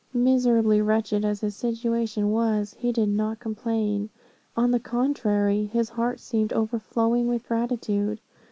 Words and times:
Miserably 0.15 0.81
wretched 0.81 1.23
as 1.23 1.41
his 1.41 1.55
situation 1.55 2.31
was, 2.31 2.73
he 2.79 2.91
did 2.91 3.07
not 3.09 3.37
complain; 3.39 4.09
on 4.57 4.71
the 4.71 4.79
contrary, 4.79 5.65
his 5.71 5.89
heart 5.89 6.19
seemed 6.19 6.51
overflowing 6.53 7.27
with 7.27 7.47
gratitude. 7.47 8.19